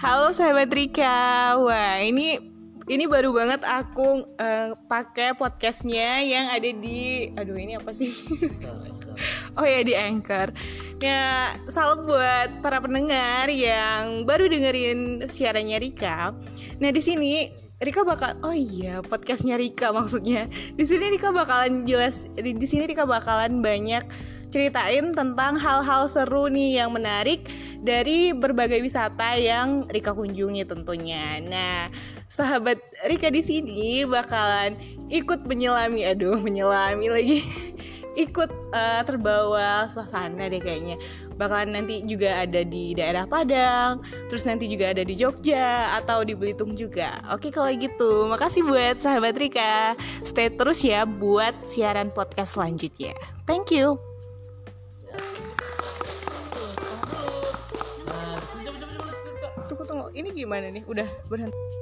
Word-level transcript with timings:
Halo 0.00 0.32
sahabat 0.32 0.72
Rika. 0.72 1.60
Wah, 1.60 2.00
ini 2.00 2.40
ini 2.88 3.04
baru 3.04 3.28
banget 3.36 3.60
aku 3.68 4.24
uh, 4.40 4.72
pakai 4.88 5.36
podcastnya 5.36 6.24
yang 6.24 6.48
ada 6.48 6.72
di 6.72 7.28
aduh 7.36 7.52
ini 7.52 7.76
apa 7.76 7.92
sih? 7.92 8.08
oh 9.60 9.66
ya 9.68 9.84
di 9.84 9.92
Anchor. 9.92 10.56
Ya, 11.04 11.52
salam 11.68 12.08
buat 12.08 12.64
para 12.64 12.80
pendengar 12.80 13.52
yang 13.52 14.24
baru 14.24 14.48
dengerin 14.48 15.28
siarannya 15.28 15.76
Rika. 15.76 16.32
Nah, 16.80 16.90
di 16.96 17.02
sini 17.04 17.52
Rika 17.76 18.08
bakal 18.08 18.40
oh 18.40 18.56
iya, 18.56 19.04
podcastnya 19.04 19.60
Rika 19.60 19.92
maksudnya. 19.92 20.48
Di 20.48 20.88
sini 20.88 21.12
Rika 21.12 21.28
bakalan 21.28 21.84
jelas 21.84 22.24
di, 22.40 22.56
sini 22.64 22.88
Rika 22.88 23.04
bakalan 23.04 23.60
banyak 23.60 24.31
ceritain 24.52 25.16
tentang 25.16 25.56
hal-hal 25.56 26.04
seru 26.12 26.52
nih 26.52 26.84
yang 26.84 26.92
menarik 26.92 27.48
dari 27.80 28.36
berbagai 28.36 28.84
wisata 28.84 29.40
yang 29.40 29.88
Rika 29.88 30.12
kunjungi 30.12 30.68
tentunya. 30.68 31.40
Nah, 31.40 31.88
sahabat 32.28 32.78
Rika 33.08 33.32
di 33.32 33.40
sini 33.40 34.04
bakalan 34.04 34.76
ikut 35.08 35.48
menyelami, 35.48 36.04
aduh 36.04 36.36
menyelami 36.36 37.08
lagi, 37.08 37.40
ikut 38.28 38.52
uh, 38.76 39.02
terbawa 39.08 39.88
suasana 39.88 40.52
deh 40.52 40.60
kayaknya. 40.60 41.00
Bakalan 41.40 41.72
nanti 41.72 42.04
juga 42.04 42.44
ada 42.44 42.60
di 42.60 42.92
daerah 42.92 43.24
Padang, 43.24 44.04
terus 44.28 44.44
nanti 44.44 44.68
juga 44.68 44.92
ada 44.92 45.00
di 45.00 45.16
Jogja 45.16 45.96
atau 45.96 46.22
di 46.28 46.36
Belitung 46.36 46.76
juga. 46.76 47.24
Oke 47.32 47.48
kalau 47.48 47.72
gitu, 47.72 48.28
makasih 48.28 48.68
buat 48.68 49.00
sahabat 49.00 49.34
Rika. 49.34 49.96
Stay 50.22 50.52
terus 50.52 50.84
ya 50.84 51.08
buat 51.08 51.56
siaran 51.64 52.12
podcast 52.12 52.60
selanjutnya. 52.60 53.16
Thank 53.48 53.72
you. 53.72 54.11
Ini 60.12 60.28
gimana 60.32 60.68
nih? 60.68 60.84
Udah 60.84 61.08
berhenti 61.28 61.81